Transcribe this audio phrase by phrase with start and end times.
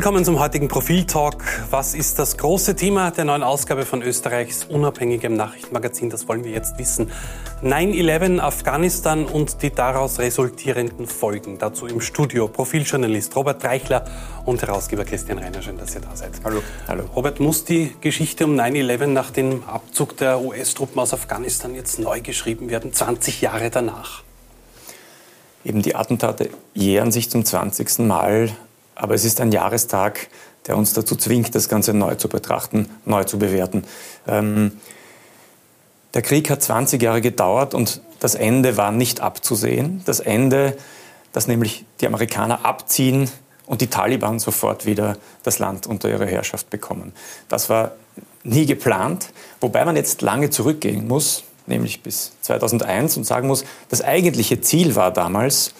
[0.00, 1.44] Willkommen zum heutigen Profil-Talk.
[1.68, 6.08] Was ist das große Thema der neuen Ausgabe von Österreichs unabhängigem Nachrichtenmagazin?
[6.08, 7.10] Das wollen wir jetzt wissen.
[7.62, 11.58] 9-11, Afghanistan und die daraus resultierenden Folgen.
[11.58, 14.06] Dazu im Studio Profiljournalist Robert Reichler
[14.46, 15.60] und Herausgeber Christian Reiner.
[15.60, 16.30] Schön, dass ihr da seid.
[16.44, 16.62] Hallo.
[16.88, 17.04] Hallo.
[17.14, 22.22] Robert, muss die Geschichte um 9-11 nach dem Abzug der US-Truppen aus Afghanistan jetzt neu
[22.22, 24.22] geschrieben werden, 20 Jahre danach?
[25.62, 27.98] Eben die Attentate jähren sich zum 20.
[27.98, 28.48] Mal
[29.00, 30.28] aber es ist ein Jahrestag,
[30.66, 33.84] der uns dazu zwingt, das Ganze neu zu betrachten, neu zu bewerten.
[34.28, 34.72] Ähm,
[36.12, 40.02] der Krieg hat 20 Jahre gedauert und das Ende war nicht abzusehen.
[40.04, 40.76] Das Ende,
[41.32, 43.30] dass nämlich die Amerikaner abziehen
[43.64, 47.14] und die Taliban sofort wieder das Land unter ihre Herrschaft bekommen.
[47.48, 47.92] Das war
[48.44, 49.30] nie geplant,
[49.62, 54.94] wobei man jetzt lange zurückgehen muss, nämlich bis 2001 und sagen muss, das eigentliche Ziel
[54.94, 55.72] war damals,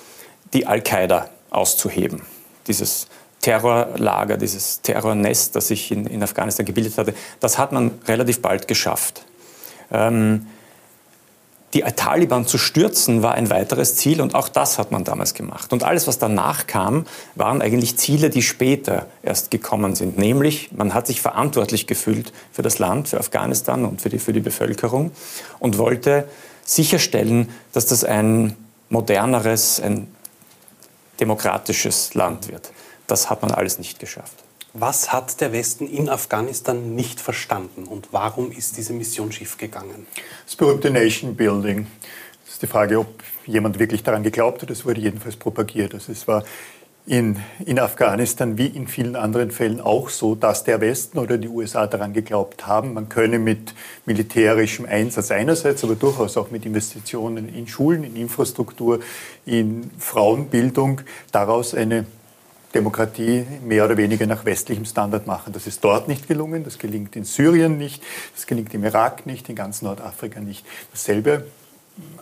[0.54, 2.22] die Al-Qaida auszuheben
[2.66, 3.06] dieses
[3.40, 8.68] Terrorlager, dieses Terrornest, das sich in, in Afghanistan gebildet hatte, das hat man relativ bald
[8.68, 9.24] geschafft.
[9.90, 10.46] Ähm,
[11.72, 15.72] die Taliban zu stürzen war ein weiteres Ziel und auch das hat man damals gemacht.
[15.72, 20.18] Und alles, was danach kam, waren eigentlich Ziele, die später erst gekommen sind.
[20.18, 24.32] Nämlich, man hat sich verantwortlich gefühlt für das Land, für Afghanistan und für die, für
[24.32, 25.12] die Bevölkerung
[25.60, 26.26] und wollte
[26.64, 28.56] sicherstellen, dass das ein
[28.88, 30.08] moderneres, ein
[31.20, 32.72] demokratisches Land wird.
[33.06, 34.44] Das hat man alles nicht geschafft.
[34.72, 40.06] Was hat der Westen in Afghanistan nicht verstanden und warum ist diese Mission schiefgegangen?
[40.44, 41.88] Das berühmte Nation Building.
[42.44, 43.08] Das ist die Frage, ob
[43.46, 44.70] jemand wirklich daran geglaubt hat.
[44.70, 45.94] Das wurde jedenfalls propagiert.
[45.94, 46.44] Also es war
[47.10, 51.48] in, in Afghanistan wie in vielen anderen Fällen auch so, dass der Westen oder die
[51.48, 53.74] USA daran geglaubt haben, man könne mit
[54.06, 59.00] militärischem Einsatz einerseits, aber durchaus auch mit Investitionen in Schulen, in Infrastruktur,
[59.44, 61.00] in Frauenbildung
[61.32, 62.06] daraus eine
[62.76, 65.52] Demokratie mehr oder weniger nach westlichem Standard machen.
[65.52, 68.04] Das ist dort nicht gelungen, das gelingt in Syrien nicht,
[68.36, 70.64] das gelingt im Irak nicht, in ganz Nordafrika nicht.
[70.92, 71.44] Dasselbe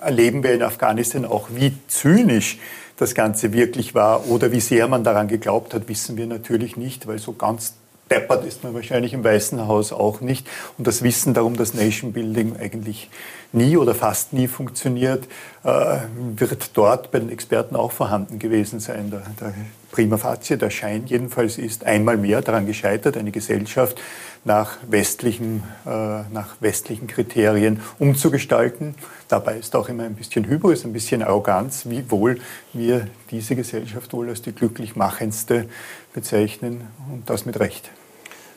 [0.01, 2.59] erleben wir in Afghanistan auch, wie zynisch
[2.99, 7.07] das Ganze wirklich war oder wie sehr man daran geglaubt hat, wissen wir natürlich nicht,
[7.07, 7.75] weil so ganz
[8.11, 10.47] deppert ist man wahrscheinlich im Weißen Haus auch nicht.
[10.77, 13.11] Und das Wissen darum, dass Nation Building eigentlich
[13.53, 15.25] nie oder fast nie funktioniert,
[15.65, 15.99] äh,
[16.37, 19.11] wird dort bei den Experten auch vorhanden gewesen sein.
[19.11, 19.55] Der, der
[19.91, 24.01] Prima facie, der Schein jedenfalls ist einmal mehr daran gescheitert, eine Gesellschaft
[24.45, 25.91] nach westlichen, äh,
[26.31, 28.95] nach westlichen Kriterien umzugestalten.
[29.29, 32.39] Dabei ist auch immer ein bisschen Hybris, ein bisschen Arroganz, wie wohl
[32.73, 35.69] wir diese Gesellschaft wohl als die glücklich machendste
[36.13, 37.91] bezeichnen und das mit Recht.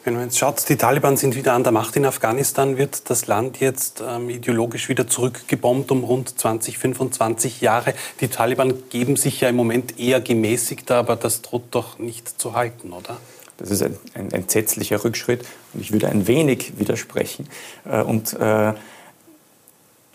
[0.04, 3.28] Wenn man jetzt schaut, die Taliban sind wieder an der Macht in Afghanistan, wird das
[3.28, 7.94] Land jetzt ähm, ideologisch wieder zurückgebombt um rund 20, 25 Jahre.
[8.20, 12.56] Die Taliban geben sich ja im Moment eher gemäßigter, aber das droht doch nicht zu
[12.56, 13.18] halten, oder?
[13.58, 17.48] Das ist ein, ein entsetzlicher Rückschritt und ich würde ein wenig widersprechen.
[17.86, 18.74] Äh, und äh,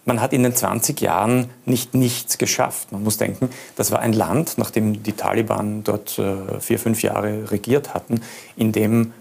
[0.04, 2.90] man hat in den 20 Jahren nicht nichts geschafft.
[2.90, 7.52] Man muss denken, das war ein Land, nachdem die Taliban dort äh, vier, fünf Jahre
[7.52, 8.20] regiert hatten,
[8.56, 9.12] in dem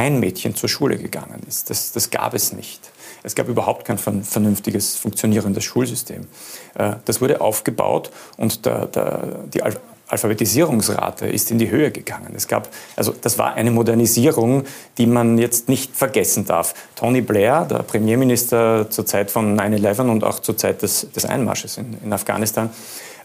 [0.00, 1.68] kein Mädchen zur Schule gegangen ist.
[1.68, 2.90] Das, das gab es nicht.
[3.22, 6.26] Es gab überhaupt kein vernünftiges, funktionierendes Schulsystem.
[6.74, 9.62] Äh, das wurde aufgebaut und der, der, die
[10.08, 12.32] Alphabetisierungsrate ist in die Höhe gegangen.
[12.34, 14.64] Es gab, also das war eine Modernisierung,
[14.96, 16.72] die man jetzt nicht vergessen darf.
[16.96, 21.76] Tony Blair, der Premierminister zur Zeit von 9-11 und auch zur Zeit des, des Einmarsches
[21.76, 22.70] in, in Afghanistan,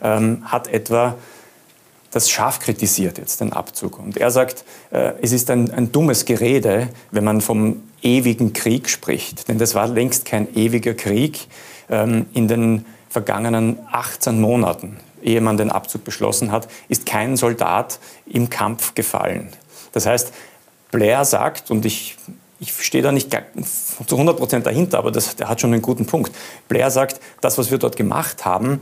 [0.03, 1.16] ähm, hat etwa
[2.16, 4.00] das scharf kritisiert jetzt, den Abzug.
[4.00, 8.90] Und er sagt, äh, es ist ein, ein dummes Gerede, wenn man vom ewigen Krieg
[8.90, 9.50] spricht.
[9.50, 11.48] Denn das war längst kein ewiger Krieg.
[11.90, 18.00] Ähm, in den vergangenen 18 Monaten, ehe man den Abzug beschlossen hat, ist kein Soldat
[18.26, 19.50] im Kampf gefallen.
[19.92, 20.32] Das heißt,
[20.92, 22.16] Blair sagt, und ich,
[22.62, 23.30] ich stehe da nicht
[24.08, 26.32] zu 100 Prozent dahinter, aber das, der hat schon einen guten Punkt.
[26.70, 28.79] Blair sagt, das, was wir dort gemacht haben,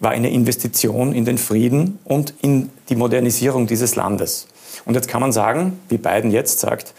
[0.00, 4.46] war eine Investition in den Frieden und in die Modernisierung dieses Landes.
[4.84, 6.94] Und jetzt kann man sagen, wie Biden jetzt sagt,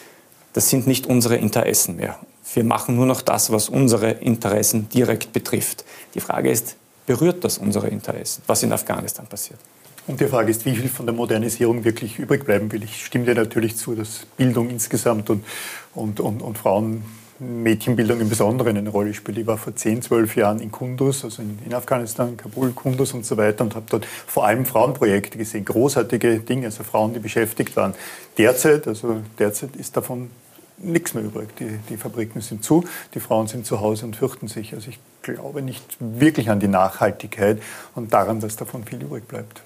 [0.54, 2.20] das sind nicht unsere Interessen mehr.
[2.54, 5.86] Wir machen nur noch das, was unsere Interessen direkt betrifft.
[6.16, 6.76] Die Frage ist,
[7.06, 9.60] berührt das unsere Interessen, was in Afghanistan passiert?
[10.08, 12.84] Und die Frage ist, wie viel von der Modernisierung wirklich übrig bleiben will.
[12.84, 15.46] Ich stimme dir natürlich zu, dass Bildung insgesamt und,
[15.94, 17.04] und, und, und Frauen
[17.40, 19.38] Mädchenbildung im Besonderen eine Rolle spielt.
[19.38, 23.26] Ich war vor 10, 12 Jahren in Kunduz, also in, in Afghanistan, Kabul, Kunduz und
[23.26, 27.76] so weiter und habe dort vor allem Frauenprojekte gesehen, großartige Dinge, also Frauen, die beschäftigt
[27.76, 27.94] waren.
[28.38, 30.30] Derzeit, also derzeit ist davon
[30.78, 31.50] nichts mehr übrig.
[31.58, 32.84] Die, die Fabriken sind zu,
[33.14, 34.74] die Frauen sind zu Hause und fürchten sich.
[34.74, 37.62] Also ich glaube nicht wirklich an die Nachhaltigkeit
[37.96, 39.62] und daran, dass davon viel übrig bleibt.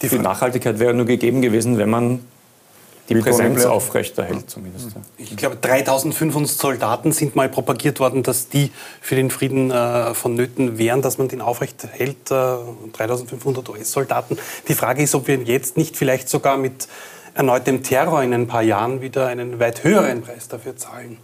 [0.00, 2.20] Die Nachhaltigkeit wäre nur gegeben gewesen, wenn man
[3.08, 4.88] die Präsenz aufrechterhält zumindest.
[5.18, 8.70] Ich glaube, 3500 Soldaten sind mal propagiert worden, dass die
[9.00, 12.30] für den Frieden äh, vonnöten wären, dass man den aufrechterhält.
[12.30, 12.56] Äh,
[12.92, 14.38] 3500 US-Soldaten.
[14.68, 16.88] Die Frage ist, ob wir jetzt nicht vielleicht sogar mit
[17.34, 21.18] erneutem Terror in ein paar Jahren wieder einen weit höheren Preis dafür zahlen.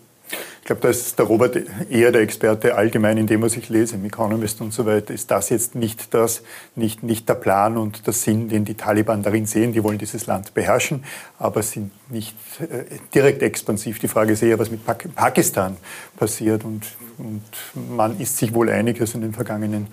[0.61, 1.57] Ich glaube, da ist der Robert
[1.89, 5.15] eher der Experte allgemein in dem, was ich lese, im Economist und so weiter.
[5.15, 6.43] Ist das jetzt nicht das,
[6.77, 9.73] nicht, nicht der Plan und der Sinn, den die Taliban darin sehen?
[9.73, 11.05] Die wollen dieses Land beherrschen,
[11.39, 12.85] aber sind nicht äh,
[13.15, 13.99] direkt expansiv.
[13.99, 15.79] Die Frage ist eher, was mit Pak Pakistan
[16.19, 16.65] passiert.
[16.65, 16.83] Und,
[17.17, 17.43] und
[17.97, 19.87] man ist sich wohl einig, dass in den vergangenen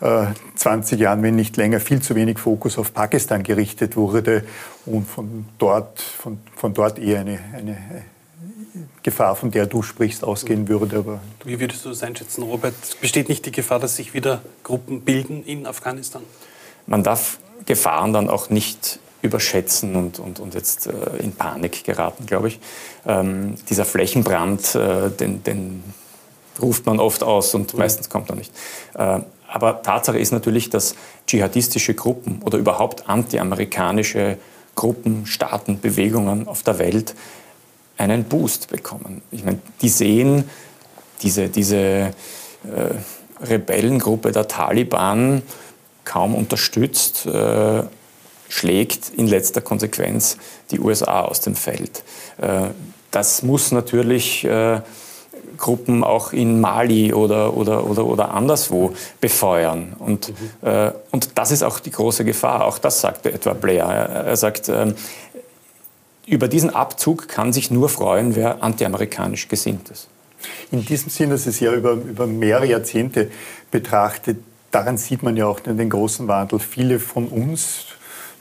[0.00, 4.44] äh, 20 Jahren, wenn nicht länger, viel zu wenig Fokus auf Pakistan gerichtet wurde
[4.86, 7.76] und von dort, von, von dort eher eine, eine
[9.02, 10.98] Gefahr, von der du sprichst, ausgehen würde.
[10.98, 12.74] Aber Wie würdest du das einschätzen, Robert?
[13.00, 16.22] Besteht nicht die Gefahr, dass sich wieder Gruppen bilden in Afghanistan?
[16.86, 22.26] Man darf Gefahren dann auch nicht überschätzen und, und, und jetzt äh, in Panik geraten,
[22.26, 22.60] glaube ich.
[23.06, 25.82] Ähm, dieser Flächenbrand, äh, den, den,
[26.60, 27.80] ruft man oft aus und mhm.
[27.80, 28.52] meistens kommt er nicht.
[28.94, 30.94] Äh, aber Tatsache ist natürlich, dass
[31.26, 34.36] dschihadistische Gruppen oder überhaupt antiamerikanische
[34.74, 37.14] Gruppen, Staaten, Bewegungen auf der Welt
[37.96, 39.22] einen Boost bekommen.
[39.30, 40.44] Ich meine, die sehen
[41.22, 42.12] diese, diese äh,
[43.40, 45.42] Rebellengruppe der Taliban
[46.04, 47.82] kaum unterstützt, äh,
[48.48, 50.36] schlägt in letzter Konsequenz
[50.70, 52.02] die USA aus dem Feld.
[52.38, 52.68] Äh,
[53.10, 54.80] das muss natürlich äh,
[55.56, 59.94] Gruppen auch in Mali oder, oder, oder, oder anderswo befeuern.
[59.98, 60.68] Und, mhm.
[60.68, 62.64] äh, und das ist auch die große Gefahr.
[62.64, 63.84] Auch das sagte etwa Blair.
[63.84, 64.94] Er sagt, ähm,
[66.26, 70.08] über diesen Abzug kann sich nur freuen, wer antiamerikanisch gesinnt ist.
[70.70, 73.30] In diesem Sinne, dass es ja über, über mehrere Jahrzehnte
[73.70, 74.38] betrachtet,
[74.70, 76.58] daran sieht man ja auch den großen Wandel.
[76.58, 77.86] Viele von uns,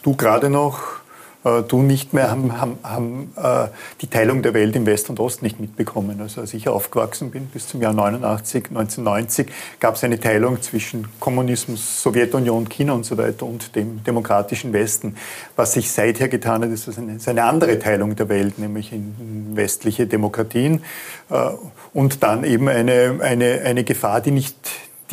[0.01, 1.02] du gerade noch,
[1.43, 3.67] äh, du nicht mehr, haben, haben, haben äh,
[4.01, 6.19] die Teilung der Welt im West und Ost nicht mitbekommen.
[6.21, 9.47] Also als ich aufgewachsen bin, bis zum Jahr 89, 1990,
[9.79, 15.15] gab es eine Teilung zwischen Kommunismus, Sowjetunion, China und so weiter und dem demokratischen Westen.
[15.55, 19.51] Was sich seither getan hat, ist eine, ist eine andere Teilung der Welt, nämlich in
[19.55, 20.83] westliche Demokratien
[21.29, 21.49] äh,
[21.93, 24.55] und dann eben eine, eine, eine Gefahr, die nicht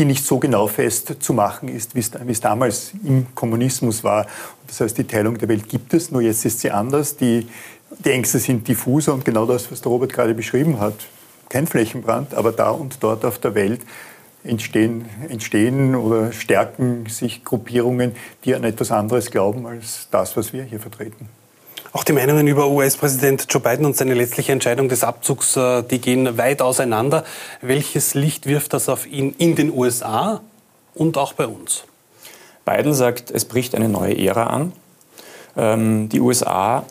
[0.01, 4.27] die nicht so genau festzumachen ist, wie es damals im Kommunismus war.
[4.67, 7.19] Das heißt, die Teilung der Welt gibt es, nur jetzt ist sie anders.
[7.19, 7.47] Die,
[8.03, 10.95] die Ängste sind diffuser und genau das, was der Robert gerade beschrieben hat.
[11.51, 13.83] Kein Flächenbrand, aber da und dort auf der Welt
[14.43, 18.13] entstehen, entstehen oder stärken sich Gruppierungen,
[18.47, 21.29] die an etwas anderes glauben als das, was wir hier vertreten.
[21.93, 26.01] Auch die Meinungen über US-Präsident Joe Biden und seine letztliche Entscheidung des Abzugs, äh, die
[26.01, 27.25] gehen weit auseinander.
[27.63, 30.41] Welches Licht wirft das auf ihn in den USA
[30.95, 31.83] und auch bei uns?
[32.65, 34.73] Biden sagt, es bricht eine neue Ära an.
[35.57, 36.85] Ähm, die USA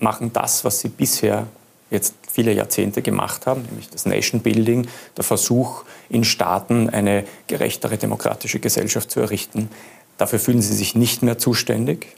[0.00, 1.46] machen das, was sie bisher
[1.92, 7.98] jetzt viele Jahrzehnte gemacht haben, nämlich das Nation Building, der Versuch, in Staaten eine gerechtere
[7.98, 9.70] demokratische Gesellschaft zu errichten.
[10.18, 12.08] Dafür fühlen sie sich nicht mehr zuständig.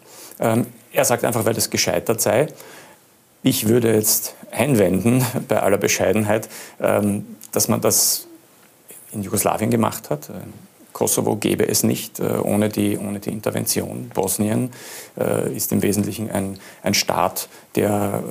[0.40, 2.48] Ähm, er sagt einfach, weil das gescheitert sei.
[3.42, 6.48] Ich würde jetzt einwenden, bei aller Bescheidenheit,
[6.80, 8.28] ähm, dass man das
[9.12, 10.28] in Jugoslawien gemacht hat.
[10.28, 10.32] Äh,
[10.92, 14.10] Kosovo gäbe es nicht äh, ohne die, ohne die Intervention.
[14.14, 14.70] Bosnien
[15.18, 18.22] äh, ist im Wesentlichen ein, ein Staat, der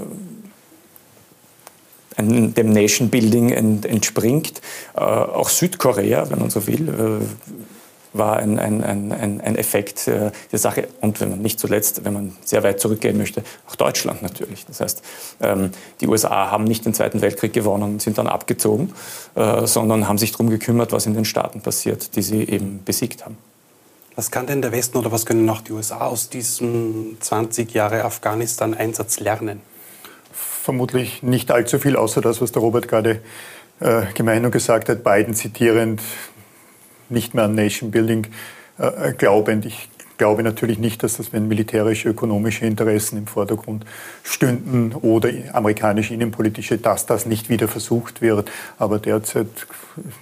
[2.18, 4.62] dem Nation Building entspringt.
[4.94, 7.22] Auch Südkorea, wenn man so will,
[8.14, 10.88] war ein, ein, ein, ein Effekt äh, der Sache.
[11.00, 14.66] Und wenn man nicht zuletzt, wenn man sehr weit zurückgehen möchte, auch Deutschland natürlich.
[14.66, 15.02] Das heißt,
[15.42, 18.94] ähm, die USA haben nicht den Zweiten Weltkrieg gewonnen und sind dann abgezogen,
[19.36, 23.26] äh, sondern haben sich darum gekümmert, was in den Staaten passiert, die sie eben besiegt
[23.26, 23.38] haben.
[24.16, 28.04] Was kann denn der Westen oder was können auch die USA aus diesem 20 Jahre
[28.04, 29.62] Afghanistan-Einsatz lernen?
[30.34, 33.22] Vermutlich nicht allzu viel, außer das, was der Robert gerade
[33.80, 36.02] äh, gemeint und gesagt hat, Biden zitierend,
[37.12, 38.28] nicht mehr an Nation Building
[38.78, 39.66] äh, glaubend.
[39.66, 43.86] Ich glaube natürlich nicht, dass das, wenn militärische, ökonomische Interessen im Vordergrund
[44.24, 48.52] stünden oder amerikanische innenpolitische, dass das nicht wieder versucht wird.
[48.78, 49.48] Aber derzeit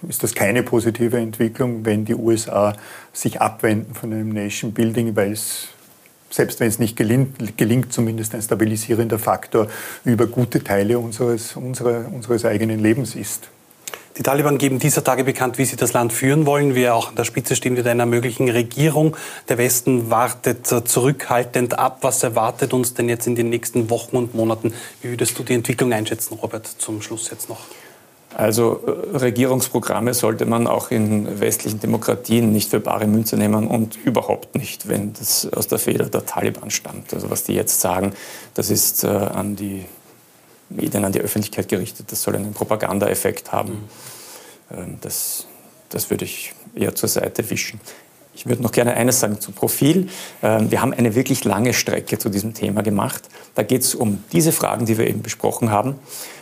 [0.08, 2.78] ist das keine positive Entwicklung, wenn die USA
[3.12, 5.68] sich abwenden von einem Nation Building, weil es
[6.30, 9.68] selbst wenn es nicht gelingt, gelingt, zumindest ein stabilisierender Faktor
[10.06, 13.50] über gute Teile unseres, unserer, unseres eigenen Lebens ist.
[14.20, 16.76] Die Taliban geben dieser Tage bekannt, wie sie das Land führen wollen.
[16.76, 19.16] Wir auch an der Spitze stehen mit einer möglichen Regierung.
[19.48, 22.00] Der Westen wartet zurückhaltend ab.
[22.02, 24.74] Was erwartet uns denn jetzt in den nächsten Wochen und Monaten?
[25.02, 27.60] Wie würdest du die Entwicklung einschätzen, Robert, zum Schluss jetzt noch?
[28.36, 33.98] Also äh, Regierungsprogramme sollte man auch in westlichen Demokratien nicht für bare Münze nehmen und
[34.04, 37.14] überhaupt nicht, wenn das aus der Feder der Taliban stammt.
[37.14, 38.12] Also was die jetzt sagen,
[38.54, 39.86] das ist äh, an die
[40.70, 43.90] Medien, an die Öffentlichkeit gerichtet, das soll einen Propagandaeffekt haben.
[44.72, 45.48] Ähm, das,
[45.90, 47.80] das würde ich eher zur Seite wischen.
[48.40, 50.08] Ich würde noch gerne eines sagen zum Profil.
[50.42, 53.24] Ähm, wir haben eine wirklich lange Strecke zu diesem Thema gemacht.
[53.56, 55.96] Da geht es um diese Fragen, die wir eben besprochen haben.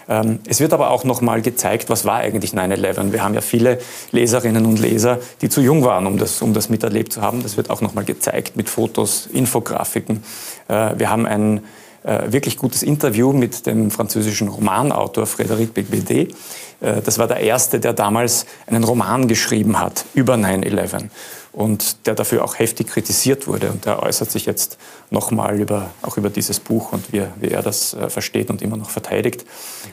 [0.07, 3.13] Ähm, es wird aber auch noch mal gezeigt, was war eigentlich 9-11.
[3.13, 3.79] Wir haben ja viele
[4.11, 7.41] Leserinnen und Leser, die zu jung waren, um das, um das miterlebt zu haben.
[7.41, 10.23] Das wird auch noch mal gezeigt mit Fotos, Infografiken.
[10.67, 11.61] Äh, wir haben ein
[12.07, 16.33] äh, wirklich gutes Interview mit dem französischen Romanautor Frédéric Becbédé.
[16.79, 21.09] Äh, das war der erste, der damals einen Roman geschrieben hat über 9-11
[21.51, 23.71] und der dafür auch heftig kritisiert wurde.
[23.71, 24.77] Und der äußert sich jetzt
[25.09, 28.77] nochmal über, auch über dieses Buch und wie, wie er das äh, versteht und immer
[28.77, 29.43] noch verteidigt.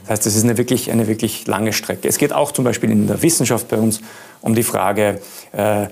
[0.03, 2.07] Das heißt, es ist eine wirklich, eine wirklich lange Strecke.
[2.07, 4.01] Es geht auch zum Beispiel in der Wissenschaft bei uns
[4.41, 5.89] um die Frage, äh,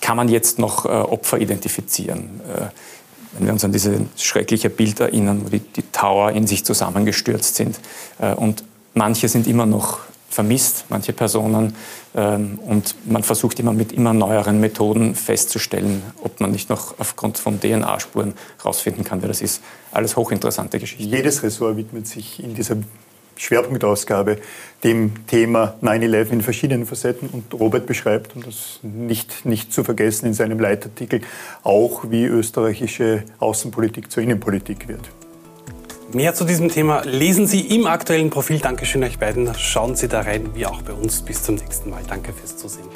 [0.00, 2.40] kann man jetzt noch Opfer identifizieren?
[3.32, 7.54] Wenn wir uns an dieses schreckliche Bild erinnern, wo die, die Tower in sich zusammengestürzt
[7.56, 7.78] sind.
[8.18, 11.74] Äh, und manche sind immer noch vermisst, manche Personen.
[12.14, 17.38] Ähm, und man versucht immer mit immer neueren Methoden festzustellen, ob man nicht noch aufgrund
[17.38, 19.62] von DNA-Spuren herausfinden kann, wer das ist.
[19.92, 21.04] Alles hochinteressante Geschichten.
[21.04, 22.76] Jedes Ressort widmet sich in dieser
[23.38, 24.38] Schwerpunktausgabe
[24.84, 30.26] dem Thema 9-11 in verschiedenen Facetten und Robert beschreibt, und das nicht, nicht zu vergessen
[30.26, 31.22] in seinem Leitartikel,
[31.62, 35.08] auch wie österreichische Außenpolitik zur Innenpolitik wird.
[36.12, 38.60] Mehr zu diesem Thema lesen Sie im aktuellen Profil.
[38.60, 39.52] Dankeschön euch beiden.
[39.54, 41.20] Schauen Sie da rein, wie auch bei uns.
[41.20, 42.00] Bis zum nächsten Mal.
[42.08, 42.88] Danke fürs Zusehen.